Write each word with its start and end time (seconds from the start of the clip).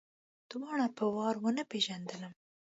ده 0.49 0.55
وار 0.63 0.79
په 0.97 1.05
وار 1.15 1.35
ونه 1.39 1.63
پېژندلم. 1.71 2.33